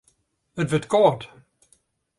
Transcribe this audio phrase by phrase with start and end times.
[0.61, 1.21] It wurdt kâld.